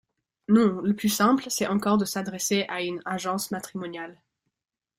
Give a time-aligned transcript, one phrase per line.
[0.47, 4.19] Non, le plus simple, c'est encore de s'adresser à une agence matrimoniale.